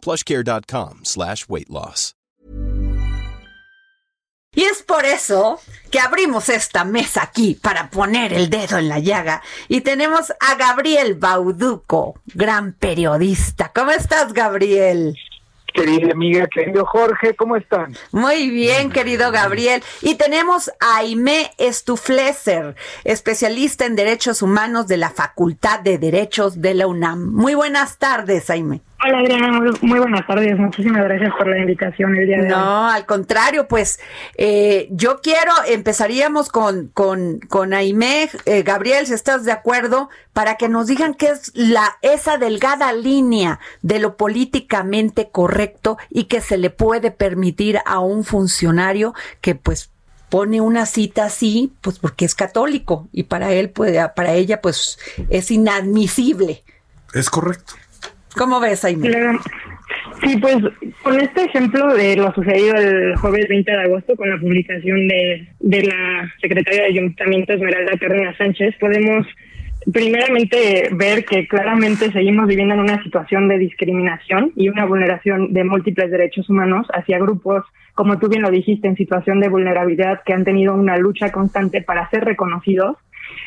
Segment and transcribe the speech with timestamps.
[0.00, 2.14] plushcare.com slash weight loss.
[4.52, 5.60] Y es por eso
[5.92, 10.56] que abrimos esta mesa aquí para poner el dedo en la llaga y tenemos a
[10.56, 13.70] Gabriel Bauduco, gran periodista.
[13.72, 15.16] ¿Cómo estás, Gabriel?
[15.72, 17.96] Querida amiga, querido Jorge, ¿cómo están?
[18.10, 19.84] Muy bien, querido Gabriel.
[20.02, 22.74] Y tenemos a Aimé Estufleser,
[23.04, 27.32] especialista en derechos humanos de la Facultad de Derechos de la UNAM.
[27.32, 28.80] Muy buenas tardes, Aimé.
[29.02, 30.58] Hola Adriana, muy, buenas tardes.
[30.58, 32.48] Muchísimas gracias por la invitación el día de hoy.
[32.50, 33.98] No, al contrario, pues
[34.36, 40.56] eh, yo quiero, empezaríamos con, con, con Aimé, eh, Gabriel, si estás de acuerdo, para
[40.56, 46.42] que nos digan qué es la, esa delgada línea de lo políticamente correcto y que
[46.42, 49.90] se le puede permitir a un funcionario que pues
[50.28, 54.98] pone una cita así, pues porque es católico y para él, pues, para ella, pues
[55.30, 56.64] es inadmisible.
[57.14, 57.74] Es correcto.
[58.36, 59.10] ¿Cómo ves, Aime?
[60.22, 60.56] Sí, pues
[61.02, 65.48] con este ejemplo de lo sucedido el jueves 20 de agosto con la publicación de,
[65.58, 69.26] de la secretaria de Ayuntamiento Esmeralda Cárdenas Sánchez, podemos
[69.92, 75.64] primeramente ver que claramente seguimos viviendo en una situación de discriminación y una vulneración de
[75.64, 80.34] múltiples derechos humanos hacia grupos, como tú bien lo dijiste, en situación de vulnerabilidad que
[80.34, 82.96] han tenido una lucha constante para ser reconocidos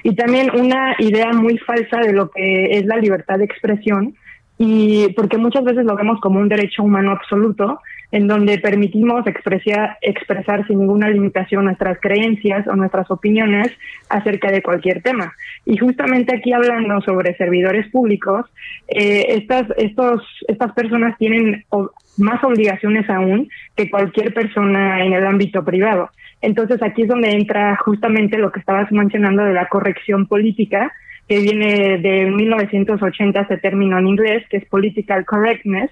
[0.01, 4.15] y también una idea muy falsa de lo que es la libertad de expresión
[4.57, 7.79] y porque muchas veces lo vemos como un derecho humano absoluto,
[8.11, 13.71] en donde permitimos expresar, expresar sin ninguna limitación nuestras creencias o nuestras opiniones
[14.07, 15.33] acerca de cualquier tema.
[15.65, 18.45] Y justamente aquí hablando sobre servidores públicos,
[18.87, 21.65] eh, estas, estos, estas personas tienen
[22.17, 26.11] más obligaciones aún que cualquier persona en el ámbito privado.
[26.43, 30.91] Entonces aquí es donde entra justamente lo que estabas mencionando de la corrección política,
[31.27, 35.89] que viene de 1980 ese término en inglés, que es political correctness,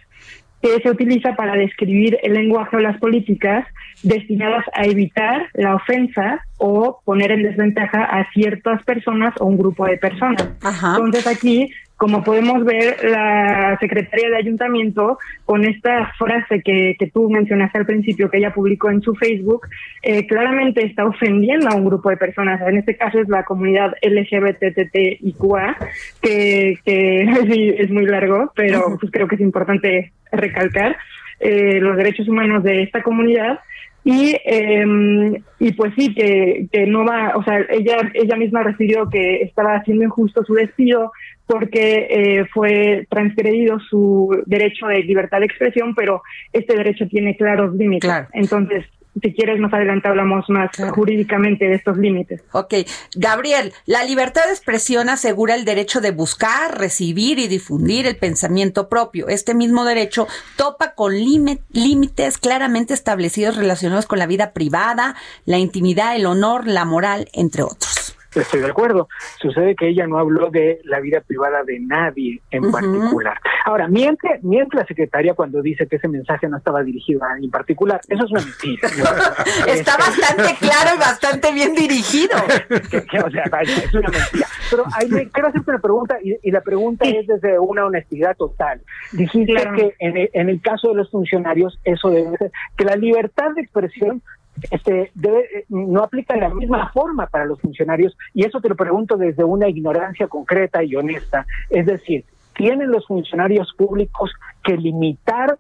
[0.62, 3.66] que se utiliza para describir el lenguaje o las políticas
[4.04, 9.86] destinadas a evitar la ofensa o poner en desventaja a ciertas personas o un grupo
[9.86, 10.50] de personas.
[10.62, 11.72] Entonces aquí
[12.02, 17.86] como podemos ver, la secretaria de ayuntamiento, con esta frase que, que tú mencionaste al
[17.86, 19.68] principio, que ella publicó en su Facebook,
[20.02, 22.60] eh, claramente está ofendiendo a un grupo de personas.
[22.68, 25.78] En este caso es la comunidad LGBTTIQA,
[26.24, 27.22] que, que
[27.78, 30.98] es muy largo, pero pues creo que es importante recalcar
[31.40, 33.60] eh, los derechos humanos de esta comunidad.
[34.04, 39.10] Y, eh, y pues sí, que, que no va, o sea, ella, ella misma refirió
[39.10, 41.12] que estaba haciendo injusto su despido,
[41.46, 46.24] porque eh, fue transgredido su derecho de libertad de expresión, pero
[46.54, 48.10] este derecho tiene claros límites.
[48.34, 48.86] Entonces,
[49.20, 52.42] si quieres, más adelante hablamos más jurídicamente de estos límites.
[52.54, 52.76] Ok.
[53.16, 58.88] Gabriel, la libertad de expresión asegura el derecho de buscar, recibir y difundir el pensamiento
[58.88, 59.28] propio.
[59.28, 66.16] Este mismo derecho topa con límites claramente establecidos relacionados con la vida privada, la intimidad,
[66.16, 68.11] el honor, la moral, entre otros.
[68.34, 69.10] Estoy de acuerdo.
[69.40, 73.38] Sucede que ella no habló de la vida privada de nadie en particular.
[73.66, 77.46] Ahora, miente, miente la secretaria cuando dice que ese mensaje no estaba dirigido a nadie
[77.46, 78.00] en particular.
[78.08, 78.88] Eso es una mentira.
[79.68, 82.38] Está bastante claro y bastante bien dirigido.
[82.38, 84.48] o sea, es una mentira.
[84.70, 88.82] Pero ahí quiero hacerte una pregunta y, la pregunta es desde una honestidad total.
[89.12, 93.52] Dijiste que en en el caso de los funcionarios eso debe ser, que la libertad
[93.56, 94.22] de expresión
[94.70, 99.18] este, debe, no aplica la misma forma para los funcionarios y eso te lo pregunto
[99.18, 101.46] desde una ignorancia concreta y honesta.
[101.70, 104.32] Es decir, ¿tienen los funcionarios públicos
[104.64, 105.58] que limitar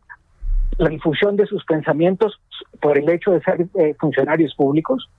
[0.78, 2.40] la difusión de sus pensamientos
[2.79, 5.09] por el hecho de ser eh, funcionarios públicos?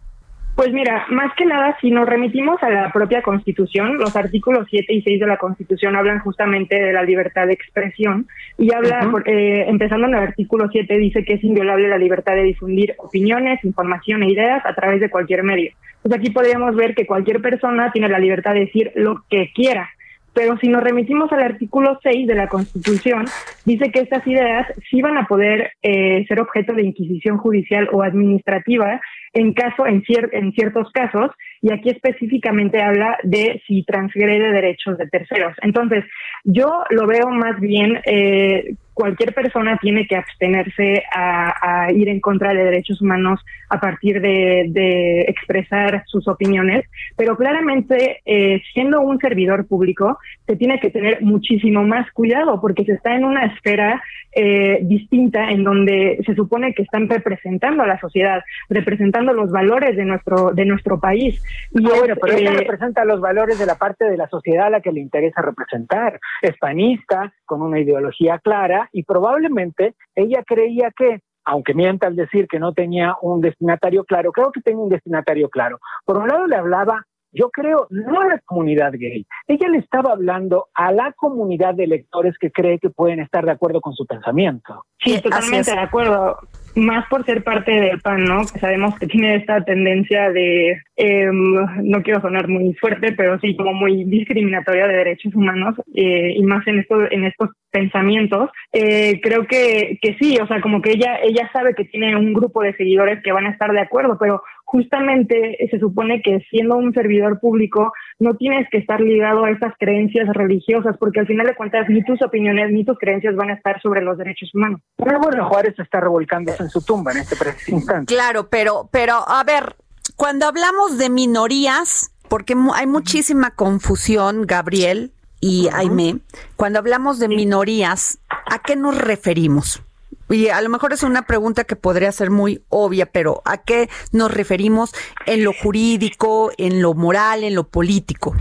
[0.55, 4.93] Pues mira, más que nada, si nos remitimos a la propia Constitución, los artículos 7
[4.93, 8.27] y 6 de la Constitución hablan justamente de la libertad de expresión
[8.59, 12.43] y habla, eh, empezando en el artículo 7, dice que es inviolable la libertad de
[12.43, 15.73] difundir opiniones, información e ideas a través de cualquier medio.
[16.03, 19.89] Pues aquí podríamos ver que cualquier persona tiene la libertad de decir lo que quiera.
[20.35, 23.27] Pero si nos remitimos al artículo 6 de la Constitución,
[23.65, 28.03] dice que estas ideas sí van a poder eh, ser objeto de inquisición judicial o
[28.03, 29.01] administrativa
[29.35, 30.03] en caso en,
[30.33, 31.31] en ciertos casos
[31.61, 35.55] y aquí específicamente habla de si transgrede derechos de terceros.
[35.63, 36.05] Entonces,
[36.45, 42.53] yo lo veo más bien eh, cualquier persona tiene que abstenerse a, ir en contra
[42.53, 46.85] de derechos humanos a partir de, expresar sus opiniones,
[47.17, 52.85] pero claramente eh, siendo un servidor público se tiene que tener muchísimo más cuidado porque
[52.85, 54.03] se está en una esfera
[54.35, 59.97] eh, distinta en donde se supone que están representando a la sociedad, representando los valores
[59.97, 61.43] de nuestro de nuestro país.
[61.73, 61.85] Y
[62.21, 64.93] pero ella eh, representa los valores de la parte de la sociedad a la que
[64.93, 66.19] le interesa representar.
[66.43, 72.61] Hispanista, con una ideología clara y probablemente ella creía que aunque mienta al decir que
[72.61, 75.81] no tenía un destinatario claro, creo que tenía un destinatario claro.
[76.05, 79.27] Por un lado le hablaba yo creo, no a la comunidad gay.
[79.49, 83.53] Ella le estaba hablando a la comunidad de lectores que cree que pueden estar de
[83.53, 84.85] acuerdo con su pensamiento.
[84.99, 86.37] Sí, totalmente de acuerdo.
[86.75, 88.41] Más por ser parte del PAN, ¿no?
[88.51, 93.55] Que sabemos que tiene esta tendencia de, em, no quiero sonar muy fuerte, pero sí
[93.57, 98.51] como muy discriminatoria de derechos humanos eh, y más en estos, en estos pensamientos.
[98.73, 102.33] Eh, creo que, que sí, o sea, como que ella, ella sabe que tiene un
[102.33, 104.43] grupo de seguidores que van a estar de acuerdo, pero
[104.73, 109.75] justamente se supone que siendo un servidor público no tienes que estar ligado a estas
[109.79, 113.55] creencias religiosas, porque al final de cuentas ni tus opiniones ni tus creencias van a
[113.55, 114.81] estar sobre los derechos humanos.
[114.97, 118.15] Pero bueno, Juárez está revolcándose en su tumba en este preciso instante.
[118.15, 119.77] Claro, pero, pero a ver,
[120.17, 126.21] cuando hablamos de minorías, porque hay muchísima confusión, Gabriel y Aime,
[126.57, 128.21] cuando hablamos de minorías,
[128.51, 129.83] ¿a qué nos referimos?
[130.33, 133.89] Y a lo mejor es una pregunta que podría ser muy obvia, pero ¿a qué
[134.13, 134.95] nos referimos
[135.27, 138.35] en lo jurídico, en lo moral, en lo político?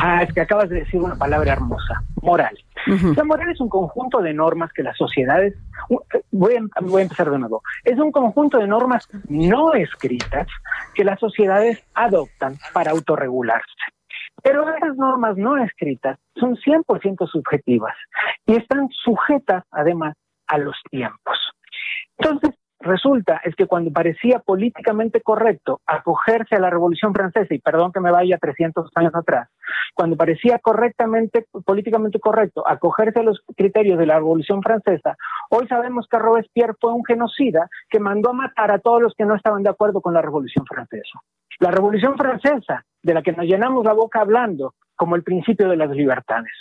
[0.00, 2.56] Ah, es que acabas de decir una palabra hermosa, moral.
[3.16, 5.54] La moral es un conjunto de normas que las sociedades,
[6.30, 10.46] voy a, voy a empezar de nuevo, es un conjunto de normas no escritas
[10.94, 13.66] que las sociedades adoptan para autorregularse.
[14.42, 17.96] Pero esas normas no escritas son 100% subjetivas
[18.46, 20.14] y están sujetas, además,
[20.46, 21.38] a los tiempos.
[22.18, 22.50] Entonces,
[22.80, 28.00] resulta es que cuando parecía políticamente correcto acogerse a la Revolución Francesa, y perdón que
[28.00, 29.48] me vaya 300 años atrás,
[29.94, 35.16] cuando parecía correctamente, políticamente correcto acogerse a los criterios de la Revolución Francesa,
[35.50, 39.24] hoy sabemos que Robespierre fue un genocida que mandó a matar a todos los que
[39.24, 41.20] no estaban de acuerdo con la Revolución Francesa.
[41.58, 45.76] La Revolución Francesa, de la que nos llenamos la boca hablando como el principio de
[45.76, 46.52] las libertades.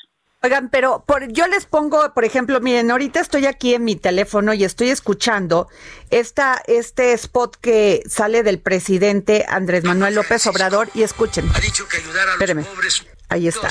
[0.45, 4.53] Oigan, pero por, yo les pongo, por ejemplo, miren, ahorita estoy aquí en mi teléfono
[4.53, 5.67] y estoy escuchando
[6.11, 11.49] esta, este spot que sale del presidente Andrés Manuel López Obrador y escuchen.
[11.55, 13.05] Ha dicho que ayudar a los pobres.
[13.29, 13.69] Ahí está.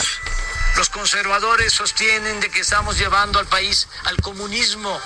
[0.76, 5.00] Los conservadores sostienen de que estamos llevando al país al comunismo.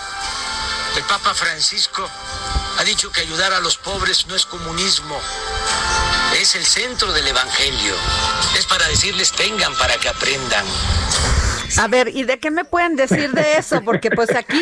[0.96, 2.08] El Papa Francisco
[2.78, 5.20] ha dicho que ayudar a los pobres no es comunismo,
[6.40, 7.94] es el centro del Evangelio.
[8.58, 10.64] Es para decirles tengan para que aprendan.
[11.76, 13.82] A ver, ¿y de qué me pueden decir de eso?
[13.82, 14.60] Porque pues aquí,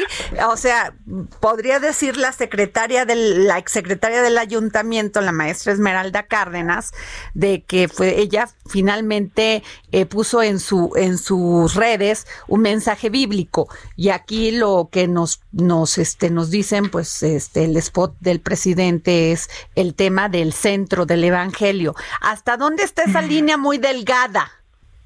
[0.49, 0.95] o sea,
[1.41, 6.93] podría decir la secretaria del, la exsecretaria del ayuntamiento, la maestra Esmeralda Cárdenas,
[7.35, 9.63] de que fue ella finalmente
[9.93, 15.41] eh, puso en su en sus redes un mensaje bíblico y aquí lo que nos
[15.53, 21.07] nos este nos dicen pues este el spot del presidente es el tema del centro
[21.07, 21.95] del evangelio.
[22.21, 24.51] ¿Hasta dónde está esa línea muy delgada?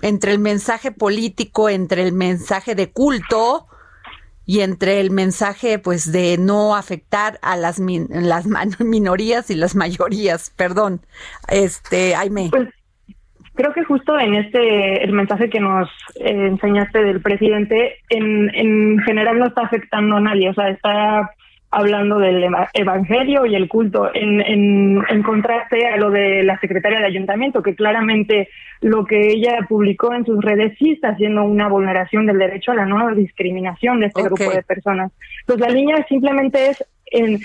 [0.03, 3.67] Entre el mensaje político, entre el mensaje de culto
[4.47, 8.47] y entre el mensaje pues de no afectar a las las
[8.81, 11.01] minorías y las mayorías, perdón.
[11.49, 12.49] Este, Aime.
[12.51, 12.69] Pues
[13.55, 18.99] creo que justo en este el mensaje que nos eh, enseñaste del presidente en en
[19.01, 21.31] general no está afectando a nadie, o sea, está
[21.71, 27.07] hablando del evangelio y el culto, en, en, contraste a lo de la secretaria de
[27.07, 28.49] ayuntamiento, que claramente
[28.81, 32.77] lo que ella publicó en sus redes sí está haciendo una vulneración del derecho a
[32.77, 35.13] la no discriminación de este grupo de personas.
[35.41, 37.41] Entonces la línea simplemente es en,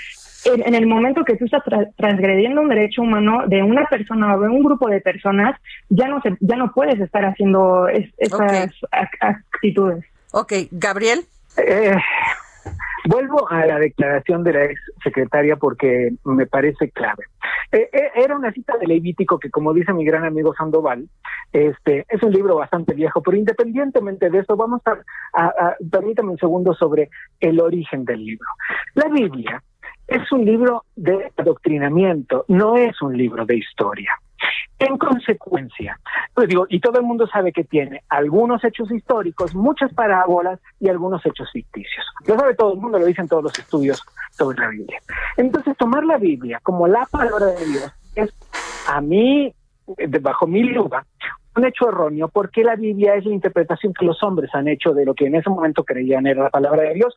[0.45, 1.63] en, el momento que tú estás
[1.95, 6.21] transgrediendo un derecho humano de una persona o de un grupo de personas, ya no
[6.21, 8.71] se, ya no puedes estar haciendo esas
[9.21, 10.03] actitudes.
[10.31, 11.21] Ok, Gabriel.
[11.57, 11.95] Eh,
[13.07, 17.25] Vuelvo a la declaración de la ex secretaria porque me parece clave.
[17.71, 21.07] Eh, eh, era una cita de Levítico que, como dice mi gran amigo Sandoval,
[21.53, 24.97] este es un libro bastante viejo, pero independientemente de eso, vamos a,
[25.33, 27.09] a permítame un segundo sobre
[27.39, 28.47] el origen del libro.
[28.95, 29.61] La Biblia
[30.07, 34.11] es un libro de adoctrinamiento, no es un libro de historia.
[34.77, 35.97] En consecuencia,
[36.33, 40.89] pues digo, y todo el mundo sabe que tiene algunos hechos históricos, muchas parábolas y
[40.89, 42.05] algunos hechos ficticios.
[42.27, 44.99] Lo sabe todo el mundo, lo dicen todos los estudios sobre la Biblia.
[45.37, 48.33] Entonces, tomar la Biblia como la palabra de Dios es,
[48.87, 49.53] a mí,
[50.19, 51.05] bajo mi lugar,
[51.55, 55.05] un hecho erróneo porque la Biblia es la interpretación que los hombres han hecho de
[55.05, 57.15] lo que en ese momento creían era la palabra de Dios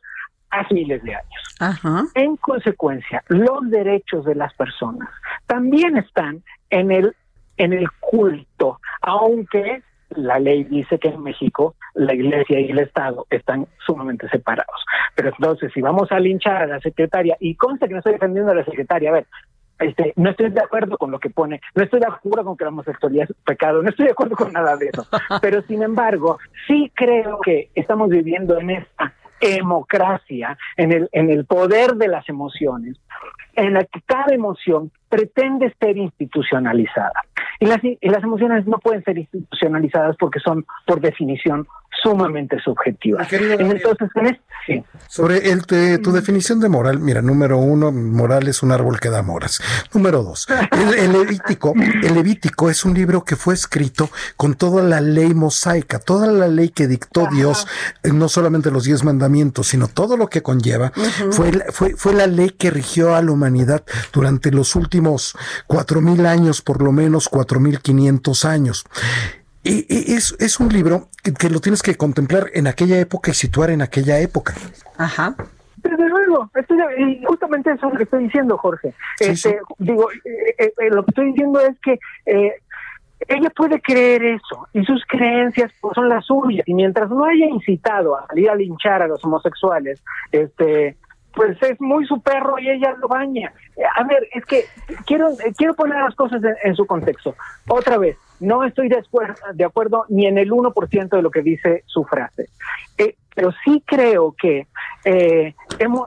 [0.49, 2.09] hace miles de años.
[2.15, 5.09] En consecuencia, los derechos de las personas
[5.45, 7.15] también están en el
[7.59, 13.27] en el culto, aunque la ley dice que en México la iglesia y el Estado
[13.29, 14.83] están sumamente separados.
[15.15, 18.51] Pero entonces, si vamos a linchar a la secretaria, y consta que no estoy defendiendo
[18.51, 19.27] a la secretaria, a ver,
[19.79, 22.63] este, no estoy de acuerdo con lo que pone, no estoy de acuerdo con que
[22.65, 25.05] la homosexualidad es pecado, no estoy de acuerdo con nada de eso.
[25.41, 31.45] Pero sin embargo, sí creo que estamos viviendo en esta democracia, en el, en el
[31.45, 32.97] poder de las emociones,
[33.55, 37.23] en la que cada emoción pretende ser institucionalizada.
[37.59, 41.67] Y las, y las emociones no pueden ser institucionalizadas porque son, por definición,
[42.01, 43.25] sumamente subjetiva.
[43.31, 44.09] Entonces,
[45.07, 49.21] Sobre el, tu definición de moral, mira, número uno, moral es un árbol que da
[49.21, 49.61] moras.
[49.93, 50.47] Número dos,
[50.97, 55.99] el, Levítico, el Levítico es un libro que fue escrito con toda la ley mosaica,
[55.99, 57.67] toda la ley que dictó Dios,
[58.03, 60.91] eh, no solamente los diez mandamientos, sino todo lo que conlleva,
[61.31, 65.35] fue, fue, fue la ley que rigió a la humanidad durante los últimos
[65.67, 68.85] cuatro mil años, por lo menos cuatro mil quinientos años.
[69.63, 73.71] Y, es, es, un libro que, lo tienes que contemplar en aquella época y situar
[73.71, 74.53] en aquella época.
[74.97, 75.35] Ajá.
[75.77, 76.49] Desde luego,
[76.97, 78.93] y justamente eso es lo que estoy diciendo, Jorge.
[79.19, 81.99] este, Digo, eh, eh, eh, lo que estoy diciendo es que
[83.27, 87.45] ella puede creer eso y sus creencias pues, son las suyas y mientras no haya
[87.45, 90.01] incitado a salir a linchar a los homosexuales,
[90.31, 90.95] este,
[91.33, 93.53] pues es muy su perro y ella lo baña.
[93.95, 94.65] A ver, es que
[95.05, 97.35] quiero quiero poner las cosas en su contexto.
[97.67, 99.03] Otra vez, no estoy de,
[99.53, 102.49] de acuerdo ni en el 1% de lo que dice su frase.
[102.97, 104.67] Eh, pero sí creo que
[105.05, 105.53] eh,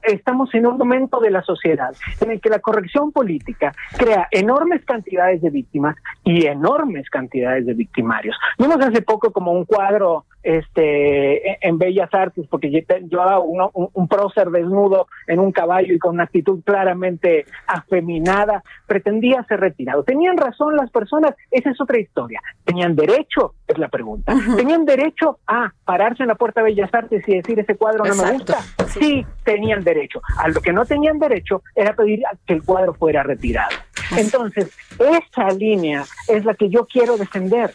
[0.03, 4.85] estamos en un momento de la sociedad en el que la corrección política crea enormes
[4.85, 8.37] cantidades de víctimas y enormes cantidades de victimarios.
[8.59, 14.51] Vimos hace poco como un cuadro este en Bellas Artes porque llevaba uno, un, prócer
[14.51, 20.03] desnudo en un caballo y con una actitud claramente afeminada, pretendía ser retirado.
[20.03, 21.35] ¿Tenían razón las personas?
[21.51, 22.41] Esa es otra historia.
[22.65, 23.55] ¿Tenían derecho?
[23.67, 24.35] Es la pregunta.
[24.57, 28.15] ¿Tenían derecho a pararse en la puerta de Bellas Artes y decir ese cuadro no
[28.15, 28.59] me gusta?
[28.89, 29.25] Sí.
[29.45, 30.21] tenían derecho.
[30.39, 33.77] A lo que no tenían derecho era pedir que el cuadro fuera retirado.
[34.17, 37.73] Entonces, esa línea es la que yo quiero defender.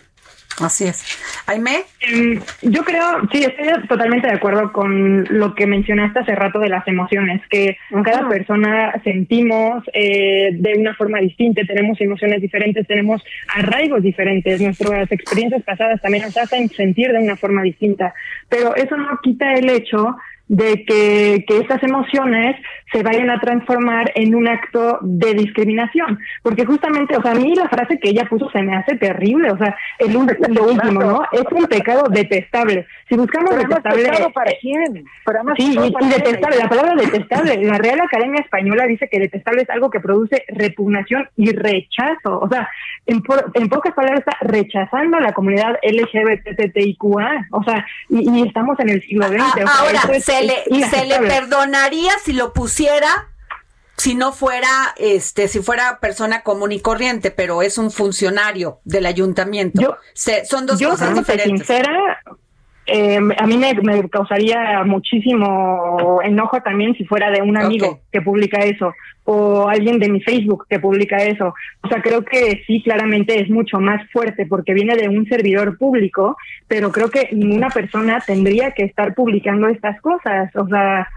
[0.60, 1.04] Así es.
[1.46, 1.84] Aime.
[2.02, 6.70] Em, yo creo, sí, estoy totalmente de acuerdo con lo que mencionaste hace rato de
[6.70, 13.24] las emociones, que cada persona sentimos eh, de una forma distinta, tenemos emociones diferentes, tenemos
[13.56, 18.14] arraigos diferentes, nuestras experiencias pasadas también nos hacen sentir de una forma distinta,
[18.50, 22.56] pero eso no quita el hecho de que, que estas emociones
[22.92, 26.20] se vayan a transformar en un acto de discriminación.
[26.42, 29.52] Porque justamente, o sea, a mí la frase que ella puso se me hace terrible,
[29.52, 31.24] o sea, el, lo último, ¿no?
[31.32, 32.88] Es un pecado detestable.
[33.10, 34.10] Si buscamos detestable...
[34.34, 35.06] ¿Para quién?
[35.58, 39.90] sí, y, detestable, la palabra detestable, la Real Academia Española dice que detestable es algo
[39.90, 42.40] que produce repugnación y rechazo.
[42.40, 42.70] O sea,
[43.06, 43.22] en,
[43.54, 47.48] en pocas palabras está rechazando a la comunidad LGBTTIQA.
[47.52, 49.40] O sea, y, estamos en el siglo XX.
[49.80, 53.30] ahora, se, le, se le perdonaría si lo pusiera
[53.98, 59.08] si no fuera, este, si fuera persona común y corriente, pero es un funcionario del
[59.08, 59.98] ayuntamiento.
[60.48, 61.66] son dos cosas diferentes.
[61.66, 62.22] sincera,
[62.88, 63.76] eh, a mí me,
[64.10, 68.94] causaría muchísimo enojo también si fuera de un amigo que publica eso
[69.26, 71.54] o alguien de mi Facebook que publica eso.
[71.84, 75.78] O sea, creo que sí, claramente es mucho más fuerte porque viene de un servidor
[75.78, 80.56] público, pero creo que ninguna persona tendría que estar publicando estas cosas.
[80.56, 81.10] O sea,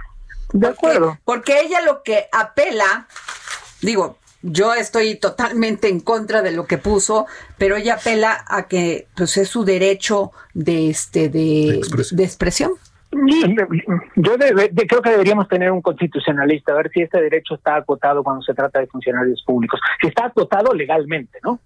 [0.52, 1.18] de acuerdo.
[1.24, 3.06] Porque ella lo que apela,
[3.80, 7.26] digo, yo estoy totalmente en contra de lo que puso,
[7.58, 11.80] pero ella apela a que pues es su derecho de este de,
[12.18, 12.72] expresión.
[13.12, 18.42] Yo creo que deberíamos tener un constitucionalista a ver si este derecho está acotado cuando
[18.42, 21.58] se trata de funcionarios públicos, si está acotado legalmente, ¿no?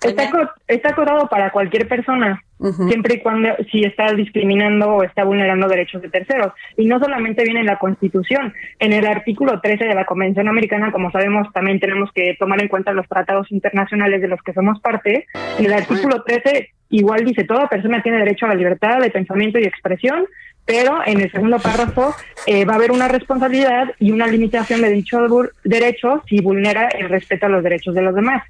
[0.00, 2.42] está, está acotado para cualquier persona,
[2.88, 6.52] siempre y cuando si está discriminando o está vulnerando derechos de terceros.
[6.76, 10.92] Y no solamente viene en la Constitución, en el artículo 13 de la Convención Americana,
[10.92, 14.80] como sabemos, también tenemos que tomar en cuenta los tratados internacionales de los que somos
[14.80, 15.26] parte.
[15.58, 19.58] En el artículo 13 igual dice, toda persona tiene derecho a la libertad de pensamiento
[19.58, 20.26] y expresión,
[20.64, 22.14] pero en el segundo párrafo
[22.46, 25.18] eh, va a haber una responsabilidad y una limitación de dicho
[25.64, 28.42] derecho si vulnera el respeto a los derechos de los demás.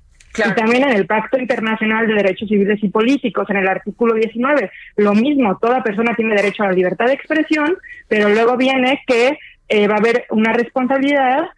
[0.47, 4.71] Y también en el Pacto Internacional de Derechos Civiles y Políticos, en el artículo 19,
[4.97, 7.77] lo mismo, toda persona tiene derecho a la libertad de expresión,
[8.09, 11.49] pero luego viene que eh, va a haber una responsabilidad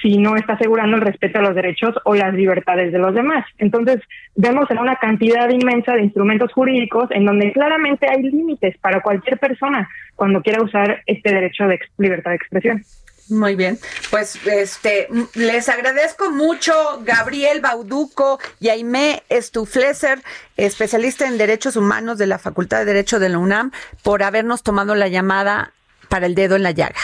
[0.00, 3.44] si no está asegurando el respeto a los derechos o las libertades de los demás.
[3.58, 4.00] Entonces,
[4.36, 9.38] vemos en una cantidad inmensa de instrumentos jurídicos en donde claramente hay límites para cualquier
[9.38, 12.82] persona cuando quiera usar este derecho de libertad de expresión.
[13.28, 13.78] Muy bien,
[14.10, 20.20] pues este les agradezco mucho Gabriel Bauduco y Aimé Estufleser,
[20.56, 24.94] especialista en derechos humanos de la Facultad de Derecho de la UNAM, por habernos tomado
[24.94, 25.72] la llamada
[26.08, 27.00] para el dedo en la llaga.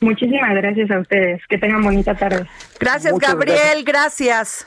[0.00, 1.40] Muchísimas gracias a ustedes.
[1.48, 2.46] Que tengan bonita tarde.
[2.78, 3.84] Gracias, Gabriel.
[3.84, 4.64] gracias.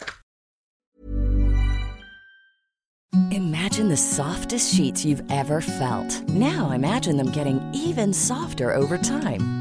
[3.32, 6.22] Imagine the softest sheets you've ever felt.
[6.30, 9.61] Now imagine them getting even softer over time.